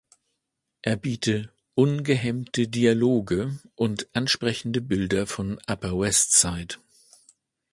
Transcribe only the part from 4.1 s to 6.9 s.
ansprechende Bilder von Upper West Side.